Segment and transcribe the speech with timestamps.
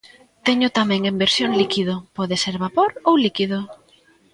[0.45, 3.59] Teño tamén en versión líquido, pode ser vapor ou líquido.